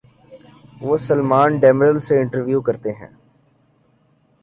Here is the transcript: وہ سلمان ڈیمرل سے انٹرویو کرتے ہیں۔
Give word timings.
وہ 0.81 0.97
سلمان 0.97 1.57
ڈیمرل 1.59 1.99
سے 1.99 2.19
انٹرویو 2.19 2.61
کرتے 2.61 2.89
ہیں۔ 2.91 3.11